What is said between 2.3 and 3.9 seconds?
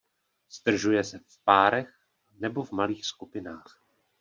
nebo v malých skupinách.